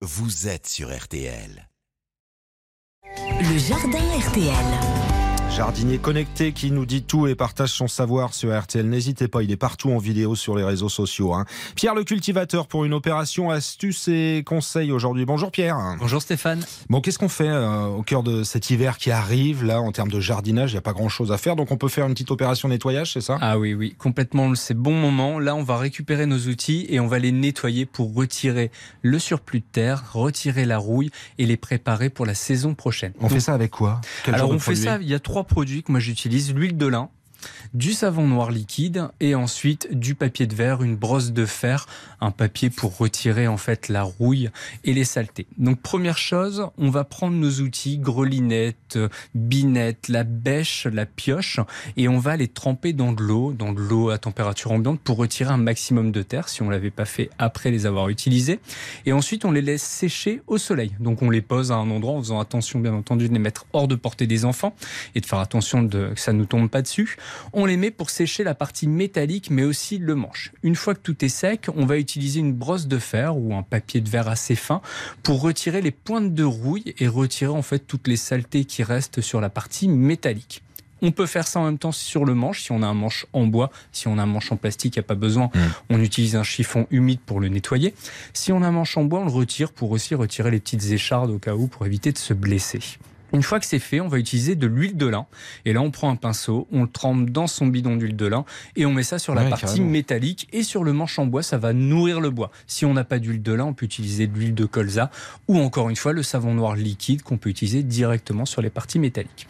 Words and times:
vous 0.00 0.46
êtes 0.46 0.68
sur 0.68 0.96
RTL. 0.96 1.68
Le 3.40 3.58
jardin 3.58 3.98
RTL. 4.20 5.17
Jardinier 5.56 5.98
connecté 5.98 6.52
qui 6.52 6.70
nous 6.70 6.86
dit 6.86 7.02
tout 7.02 7.26
et 7.26 7.34
partage 7.34 7.70
son 7.70 7.88
savoir 7.88 8.32
sur 8.32 8.56
RTL. 8.56 8.88
N'hésitez 8.88 9.26
pas, 9.26 9.42
il 9.42 9.50
est 9.50 9.56
partout 9.56 9.90
en 9.90 9.98
vidéo 9.98 10.36
sur 10.36 10.54
les 10.56 10.62
réseaux 10.62 10.88
sociaux. 10.88 11.34
hein. 11.34 11.46
Pierre 11.74 11.96
le 11.96 12.04
cultivateur 12.04 12.68
pour 12.68 12.84
une 12.84 12.94
opération 12.94 13.50
astuces 13.50 14.06
et 14.06 14.44
conseils 14.46 14.92
aujourd'hui. 14.92 15.24
Bonjour 15.24 15.50
Pierre. 15.50 15.76
Bonjour 15.98 16.22
Stéphane. 16.22 16.64
Bon, 16.90 17.00
qu'est-ce 17.00 17.18
qu'on 17.18 17.28
fait 17.28 17.48
euh, 17.48 17.86
au 17.86 18.02
cœur 18.02 18.22
de 18.22 18.44
cet 18.44 18.70
hiver 18.70 18.98
qui 18.98 19.10
arrive 19.10 19.64
là 19.64 19.80
en 19.80 19.90
termes 19.90 20.12
de 20.12 20.20
jardinage? 20.20 20.70
Il 20.70 20.74
n'y 20.74 20.78
a 20.78 20.82
pas 20.82 20.92
grand 20.92 21.08
chose 21.08 21.32
à 21.32 21.38
faire, 21.38 21.56
donc 21.56 21.72
on 21.72 21.76
peut 21.76 21.88
faire 21.88 22.06
une 22.06 22.12
petite 22.12 22.30
opération 22.30 22.68
nettoyage, 22.68 23.14
c'est 23.14 23.20
ça? 23.20 23.36
Ah 23.40 23.58
oui, 23.58 23.74
oui, 23.74 23.96
complètement, 23.98 24.54
c'est 24.54 24.74
bon 24.74 24.94
moment. 24.94 25.40
Là, 25.40 25.56
on 25.56 25.64
va 25.64 25.76
récupérer 25.78 26.26
nos 26.26 26.38
outils 26.38 26.86
et 26.88 27.00
on 27.00 27.08
va 27.08 27.18
les 27.18 27.32
nettoyer 27.32 27.84
pour 27.84 28.14
retirer 28.14 28.70
le 29.02 29.18
surplus 29.18 29.60
de 29.60 29.64
terre, 29.72 30.04
retirer 30.12 30.66
la 30.66 30.78
rouille 30.78 31.10
et 31.38 31.46
les 31.46 31.56
préparer 31.56 32.10
pour 32.10 32.26
la 32.26 32.34
saison 32.34 32.74
prochaine. 32.74 33.12
On 33.20 33.28
fait 33.28 33.40
ça 33.40 33.54
avec 33.54 33.72
quoi? 33.72 34.00
Quel 34.24 34.36
Alors 34.36 34.50
on 34.50 34.60
fait 34.60 34.76
ça, 34.76 34.98
il 35.00 35.08
y 35.08 35.14
a 35.14 35.18
trois 35.18 35.37
produits 35.44 35.82
que 35.82 35.92
moi 35.92 36.00
j'utilise, 36.00 36.54
l'huile 36.54 36.76
de 36.76 36.86
lin, 36.86 37.10
du 37.74 37.92
savon 37.92 38.26
noir 38.26 38.50
liquide 38.50 39.08
et 39.20 39.34
ensuite 39.34 39.88
du 39.92 40.14
papier 40.14 40.46
de 40.46 40.54
verre, 40.54 40.82
une 40.82 40.96
brosse 40.96 41.32
de 41.32 41.46
fer, 41.46 41.86
un 42.20 42.30
papier 42.30 42.70
pour 42.70 42.96
retirer 42.96 43.46
en 43.46 43.56
fait 43.56 43.88
la 43.88 44.02
rouille 44.02 44.50
et 44.84 44.92
les 44.92 45.04
saletés. 45.04 45.46
Donc 45.58 45.80
première 45.80 46.18
chose, 46.18 46.68
on 46.78 46.90
va 46.90 47.04
prendre 47.04 47.36
nos 47.36 47.60
outils, 47.60 47.98
grelinette, 47.98 48.98
binette, 49.34 50.08
la 50.08 50.24
bêche, 50.24 50.86
la 50.86 51.06
pioche 51.06 51.60
et 51.96 52.08
on 52.08 52.18
va 52.18 52.36
les 52.36 52.48
tremper 52.48 52.92
dans 52.92 53.12
de 53.12 53.22
l'eau, 53.22 53.52
dans 53.52 53.72
de 53.72 53.80
l'eau 53.80 54.10
à 54.10 54.18
température 54.18 54.72
ambiante 54.72 55.00
pour 55.00 55.16
retirer 55.16 55.52
un 55.52 55.58
maximum 55.58 56.12
de 56.12 56.22
terre 56.22 56.48
si 56.48 56.62
on 56.62 56.70
l'avait 56.70 56.90
pas 56.90 57.04
fait 57.04 57.30
après 57.38 57.70
les 57.70 57.86
avoir 57.86 58.08
utilisés. 58.08 58.60
Et 59.06 59.12
ensuite 59.12 59.44
on 59.44 59.52
les 59.52 59.62
laisse 59.62 59.82
sécher 59.82 60.42
au 60.46 60.58
soleil. 60.58 60.92
Donc 61.00 61.22
on 61.22 61.30
les 61.30 61.42
pose 61.42 61.72
à 61.72 61.76
un 61.76 61.90
endroit 61.90 62.14
en 62.14 62.20
faisant 62.20 62.40
attention 62.40 62.80
bien 62.80 62.94
entendu 62.94 63.28
de 63.28 63.32
les 63.32 63.38
mettre 63.38 63.66
hors 63.72 63.88
de 63.88 63.94
portée 63.94 64.26
des 64.26 64.44
enfants 64.44 64.74
et 65.14 65.20
de 65.20 65.26
faire 65.26 65.38
attention 65.38 65.82
de, 65.82 66.10
que 66.14 66.20
ça 66.20 66.32
ne 66.32 66.44
tombe 66.44 66.68
pas 66.68 66.82
dessus. 66.82 67.16
On 67.52 67.66
les 67.66 67.76
met 67.76 67.90
pour 67.90 68.10
sécher 68.10 68.44
la 68.44 68.54
partie 68.54 68.86
métallique, 68.86 69.50
mais 69.50 69.64
aussi 69.64 69.98
le 69.98 70.14
manche. 70.14 70.52
Une 70.62 70.76
fois 70.76 70.94
que 70.94 71.00
tout 71.00 71.24
est 71.24 71.28
sec, 71.28 71.66
on 71.76 71.86
va 71.86 71.98
utiliser 71.98 72.40
une 72.40 72.52
brosse 72.52 72.86
de 72.86 72.98
fer 72.98 73.36
ou 73.36 73.54
un 73.54 73.62
papier 73.62 74.00
de 74.00 74.08
verre 74.08 74.28
assez 74.28 74.54
fin 74.54 74.80
pour 75.22 75.40
retirer 75.40 75.80
les 75.80 75.90
pointes 75.90 76.34
de 76.34 76.44
rouille 76.44 76.94
et 76.98 77.08
retirer 77.08 77.52
en 77.52 77.62
fait 77.62 77.80
toutes 77.80 78.08
les 78.08 78.16
saletés 78.16 78.64
qui 78.64 78.82
restent 78.82 79.20
sur 79.20 79.40
la 79.40 79.50
partie 79.50 79.88
métallique. 79.88 80.62
On 81.00 81.12
peut 81.12 81.26
faire 81.26 81.46
ça 81.46 81.60
en 81.60 81.64
même 81.64 81.78
temps 81.78 81.92
sur 81.92 82.24
le 82.24 82.34
manche, 82.34 82.62
si 82.62 82.72
on 82.72 82.82
a 82.82 82.86
un 82.86 82.94
manche 82.94 83.26
en 83.32 83.46
bois, 83.46 83.70
si 83.92 84.08
on 84.08 84.18
a 84.18 84.22
un 84.22 84.26
manche 84.26 84.50
en 84.50 84.56
plastique, 84.56 84.96
il 84.96 84.98
n'y 84.98 85.04
a 85.04 85.06
pas 85.06 85.14
besoin, 85.14 85.50
on 85.90 86.00
utilise 86.00 86.34
un 86.34 86.42
chiffon 86.42 86.86
humide 86.90 87.20
pour 87.24 87.40
le 87.40 87.48
nettoyer. 87.48 87.94
Si 88.32 88.52
on 88.52 88.62
a 88.62 88.66
un 88.66 88.72
manche 88.72 88.96
en 88.96 89.04
bois, 89.04 89.20
on 89.20 89.24
le 89.24 89.30
retire 89.30 89.72
pour 89.72 89.92
aussi 89.92 90.14
retirer 90.14 90.50
les 90.50 90.60
petites 90.60 90.90
échardes 90.90 91.30
au 91.30 91.38
cas 91.38 91.54
où, 91.54 91.68
pour 91.68 91.86
éviter 91.86 92.10
de 92.10 92.18
se 92.18 92.34
blesser. 92.34 92.80
Une 93.32 93.42
fois 93.42 93.60
que 93.60 93.66
c'est 93.66 93.78
fait, 93.78 94.00
on 94.00 94.08
va 94.08 94.18
utiliser 94.18 94.54
de 94.56 94.66
l'huile 94.66 94.96
de 94.96 95.06
lin. 95.06 95.26
Et 95.64 95.72
là, 95.72 95.82
on 95.82 95.90
prend 95.90 96.10
un 96.10 96.16
pinceau, 96.16 96.66
on 96.72 96.82
le 96.82 96.88
trempe 96.88 97.30
dans 97.30 97.46
son 97.46 97.66
bidon 97.66 97.96
d'huile 97.96 98.16
de 98.16 98.26
lin 98.26 98.44
et 98.76 98.86
on 98.86 98.92
met 98.92 99.02
ça 99.02 99.18
sur 99.18 99.34
la 99.34 99.42
Ouais, 99.44 99.50
partie 99.50 99.66
carrément. 99.66 99.86
métallique 99.86 100.48
et 100.52 100.62
sur 100.62 100.82
le 100.84 100.92
manche 100.92 101.18
en 101.18 101.26
bois, 101.26 101.42
ça 101.42 101.58
va 101.58 101.72
nourrir 101.72 102.20
le 102.20 102.30
bois. 102.30 102.50
Si 102.66 102.84
on 102.84 102.94
n'a 102.94 103.04
pas 103.04 103.18
d'huile 103.18 103.42
de 103.42 103.52
lin, 103.52 103.64
on 103.66 103.74
peut 103.74 103.84
utiliser 103.86 104.26
de 104.26 104.34
l'huile 104.38 104.54
de 104.54 104.64
colza 104.64 105.10
ou 105.46 105.58
encore 105.58 105.90
une 105.90 105.96
fois 105.96 106.12
le 106.12 106.22
savon 106.22 106.54
noir 106.54 106.74
liquide 106.76 107.22
qu'on 107.22 107.36
peut 107.38 107.50
utiliser 107.50 107.82
directement 107.82 108.46
sur 108.46 108.62
les 108.62 108.70
parties 108.70 108.98
métalliques. 108.98 109.46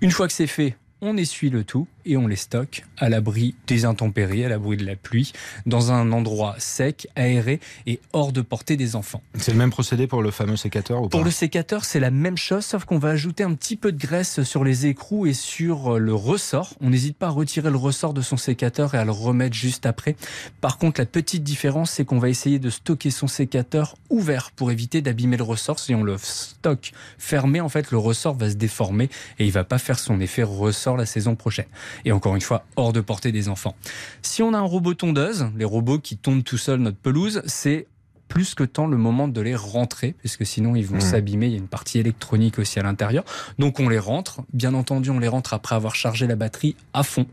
Une 0.00 0.10
fois 0.10 0.26
que 0.26 0.32
c'est 0.34 0.46
fait, 0.46 0.76
on 1.02 1.16
essuie 1.16 1.50
le 1.50 1.64
tout 1.64 1.88
et 2.04 2.16
on 2.16 2.26
les 2.26 2.36
stocke 2.36 2.84
à 2.96 3.08
l'abri 3.08 3.54
des 3.66 3.84
intempéries, 3.84 4.44
à 4.44 4.48
l'abri 4.48 4.76
de 4.76 4.86
la 4.86 4.96
pluie, 4.96 5.32
dans 5.66 5.90
un 5.92 6.12
endroit 6.12 6.54
sec, 6.58 7.08
aéré 7.16 7.60
et 7.86 8.00
hors 8.12 8.32
de 8.32 8.40
portée 8.40 8.76
des 8.76 8.96
enfants. 8.96 9.22
C'est 9.36 9.52
le 9.52 9.58
même 9.58 9.70
procédé 9.70 10.06
pour 10.06 10.22
le 10.22 10.30
fameux 10.30 10.56
sécateur 10.56 11.02
ou 11.02 11.08
Pour 11.08 11.20
pas 11.20 11.24
le 11.24 11.32
sécateur, 11.32 11.84
c'est 11.84 12.00
la 12.00 12.10
même 12.10 12.36
chose, 12.36 12.64
sauf 12.64 12.84
qu'on 12.84 12.98
va 12.98 13.10
ajouter 13.10 13.42
un 13.42 13.54
petit 13.54 13.76
peu 13.76 13.90
de 13.90 13.98
graisse 13.98 14.42
sur 14.44 14.62
les 14.62 14.86
écrous 14.86 15.26
et 15.26 15.32
sur 15.32 15.96
euh, 15.96 15.98
le 15.98 16.14
ressort. 16.14 16.74
On 16.80 16.90
n'hésite 16.90 17.16
pas 17.16 17.26
à 17.26 17.30
retirer 17.30 17.70
le 17.70 17.76
ressort 17.76 18.14
de 18.14 18.22
son 18.22 18.36
sécateur 18.36 18.94
et 18.94 18.98
à 18.98 19.04
le 19.04 19.10
remettre 19.10 19.56
juste 19.56 19.86
après. 19.86 20.16
Par 20.60 20.78
contre, 20.78 21.00
la 21.00 21.06
petite 21.06 21.42
différence, 21.42 21.90
c'est 21.90 22.04
qu'on 22.04 22.18
va 22.18 22.28
essayer 22.28 22.60
de 22.60 22.70
stocker 22.70 23.10
son 23.10 23.26
sécateur 23.26 23.96
ouvert 24.08 24.52
pour 24.52 24.70
éviter 24.70 25.02
d'abîmer 25.02 25.36
le 25.36 25.44
ressort. 25.44 25.80
Si 25.80 25.94
on 25.94 26.04
le 26.04 26.16
stocke 26.18 26.92
fermé, 27.18 27.60
en 27.60 27.68
fait, 27.68 27.90
le 27.90 27.98
ressort 27.98 28.34
va 28.36 28.50
se 28.50 28.54
déformer 28.54 29.08
et 29.40 29.46
il 29.46 29.52
va 29.52 29.64
pas 29.64 29.78
faire 29.78 29.98
son 29.98 30.20
effet 30.20 30.44
ressort 30.44 30.91
la 30.96 31.06
saison 31.06 31.34
prochaine. 31.36 31.66
Et 32.04 32.12
encore 32.12 32.34
une 32.34 32.40
fois, 32.40 32.64
hors 32.76 32.92
de 32.92 33.00
portée 33.00 33.32
des 33.32 33.48
enfants. 33.48 33.74
Si 34.22 34.42
on 34.42 34.54
a 34.54 34.58
un 34.58 34.62
robot 34.62 34.94
tondeuse, 34.94 35.46
les 35.56 35.64
robots 35.64 35.98
qui 35.98 36.16
tondent 36.16 36.44
tout 36.44 36.58
seuls 36.58 36.80
notre 36.80 36.96
pelouse, 36.98 37.42
c'est 37.46 37.86
plus 38.28 38.54
que 38.54 38.64
temps 38.64 38.86
le 38.86 38.96
moment 38.96 39.28
de 39.28 39.40
les 39.42 39.54
rentrer, 39.54 40.14
parce 40.22 40.38
que 40.38 40.44
sinon 40.46 40.74
ils 40.74 40.86
vont 40.86 40.94
Mhm. 40.94 41.00
s'abîmer. 41.02 41.46
Il 41.48 41.52
y 41.52 41.56
a 41.56 41.58
une 41.58 41.68
partie 41.68 41.98
électronique 41.98 42.58
aussi 42.58 42.78
à 42.78 42.82
l'intérieur. 42.82 43.24
Donc 43.58 43.78
on 43.78 43.90
les 43.90 43.98
rentre. 43.98 44.40
Bien 44.54 44.72
entendu, 44.72 45.10
on 45.10 45.18
les 45.18 45.28
rentre 45.28 45.52
après 45.52 45.74
avoir 45.74 45.94
chargé 45.94 46.26
la 46.26 46.34
batterie 46.36 46.74
à 46.94 47.02
fond. 47.02 47.26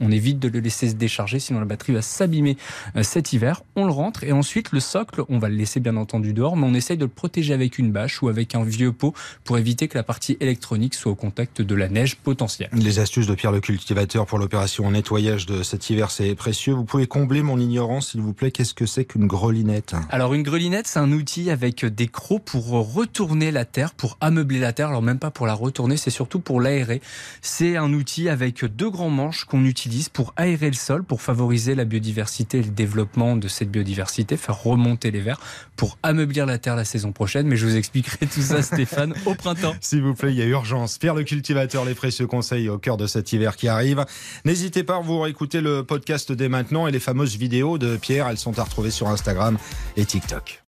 On 0.00 0.10
évite 0.10 0.38
de 0.38 0.48
le 0.48 0.60
laisser 0.60 0.90
se 0.90 0.94
décharger, 0.94 1.38
sinon 1.38 1.60
la 1.60 1.64
batterie 1.64 1.92
va 1.92 2.02
s'abîmer 2.02 2.56
euh, 2.96 3.02
cet 3.02 3.32
hiver. 3.32 3.62
On 3.76 3.86
le 3.86 3.92
rentre 3.92 4.24
et 4.24 4.32
ensuite 4.32 4.72
le 4.72 4.80
socle, 4.80 5.22
on 5.28 5.38
va 5.38 5.48
le 5.48 5.56
laisser 5.56 5.80
bien 5.80 5.96
entendu 5.96 6.32
dehors, 6.32 6.56
mais 6.56 6.66
on 6.66 6.74
essaye 6.74 6.96
de 6.96 7.04
le 7.04 7.10
protéger 7.10 7.54
avec 7.54 7.78
une 7.78 7.92
bâche 7.92 8.22
ou 8.22 8.28
avec 8.28 8.54
un 8.54 8.64
vieux 8.64 8.92
pot 8.92 9.14
pour 9.44 9.58
éviter 9.58 9.88
que 9.88 9.96
la 9.96 10.02
partie 10.02 10.36
électronique 10.40 10.94
soit 10.94 11.12
au 11.12 11.14
contact 11.14 11.62
de 11.62 11.74
la 11.74 11.88
neige 11.88 12.16
potentielle. 12.16 12.68
Les 12.72 12.98
astuces 12.98 13.26
de 13.26 13.34
Pierre 13.34 13.52
le 13.52 13.60
cultivateur 13.60 14.26
pour 14.26 14.38
l'opération 14.38 14.90
nettoyage 14.90 15.46
de 15.46 15.62
cet 15.62 15.88
hiver, 15.88 16.10
c'est 16.10 16.34
précieux. 16.34 16.74
Vous 16.74 16.84
pouvez 16.84 17.06
combler 17.06 17.42
mon 17.42 17.58
ignorance, 17.58 18.10
s'il 18.10 18.20
vous 18.20 18.32
plaît. 18.32 18.50
Qu'est-ce 18.50 18.74
que 18.74 18.86
c'est 18.86 19.04
qu'une 19.04 19.26
grelinette? 19.26 19.94
Alors 20.10 20.34
une 20.34 20.42
grelinette, 20.42 20.86
c'est 20.86 20.98
un 20.98 21.12
outil 21.12 21.50
avec 21.50 21.84
des 21.84 22.08
crocs 22.08 22.44
pour 22.44 22.66
retourner 22.66 23.50
la 23.50 23.64
terre, 23.64 23.94
pour 23.94 24.18
ameubler 24.20 24.58
la 24.58 24.72
terre. 24.72 24.88
Alors 24.88 25.02
même 25.02 25.18
pas 25.18 25.30
pour 25.30 25.46
la 25.46 25.54
retourner, 25.54 25.96
c'est 25.96 26.10
surtout 26.10 26.40
pour 26.40 26.60
l'aérer. 26.60 27.00
C'est 27.40 27.76
un 27.76 27.92
outil 27.92 28.28
avec 28.28 28.64
deux 28.64 28.90
grands 28.90 29.10
manches 29.10 29.44
qu'on 29.44 29.64
utilise 29.64 29.85
pour 30.12 30.32
aérer 30.36 30.68
le 30.68 30.76
sol, 30.76 31.04
pour 31.04 31.22
favoriser 31.22 31.74
la 31.74 31.84
biodiversité 31.84 32.58
et 32.58 32.62
le 32.62 32.70
développement 32.70 33.36
de 33.36 33.48
cette 33.48 33.70
biodiversité, 33.70 34.36
faire 34.36 34.62
remonter 34.62 35.10
les 35.10 35.20
vers, 35.20 35.40
pour 35.76 35.98
ameublir 36.02 36.46
la 36.46 36.58
terre 36.58 36.76
la 36.76 36.84
saison 36.84 37.12
prochaine. 37.12 37.46
Mais 37.46 37.56
je 37.56 37.66
vous 37.66 37.76
expliquerai 37.76 38.26
tout 38.26 38.42
ça, 38.42 38.62
Stéphane, 38.62 39.14
au 39.26 39.34
printemps. 39.34 39.74
S'il 39.80 40.02
vous 40.02 40.14
plaît, 40.14 40.32
il 40.32 40.38
y 40.38 40.42
a 40.42 40.46
urgence. 40.46 40.98
Pierre 40.98 41.14
le 41.14 41.24
cultivateur, 41.24 41.84
les 41.84 41.94
précieux 41.94 42.26
conseils 42.26 42.68
au 42.68 42.78
cœur 42.78 42.96
de 42.96 43.06
cet 43.06 43.32
hiver 43.32 43.56
qui 43.56 43.68
arrive. 43.68 44.04
N'hésitez 44.44 44.82
pas 44.82 44.96
à 44.96 45.00
vous 45.00 45.20
réécouter 45.20 45.60
le 45.60 45.82
podcast 45.82 46.32
dès 46.32 46.48
maintenant 46.48 46.86
et 46.86 46.90
les 46.90 47.00
fameuses 47.00 47.36
vidéos 47.36 47.78
de 47.78 47.96
Pierre, 47.96 48.28
elles 48.28 48.38
sont 48.38 48.58
à 48.58 48.62
retrouver 48.62 48.90
sur 48.90 49.08
Instagram 49.08 49.58
et 49.96 50.04
TikTok. 50.04 50.65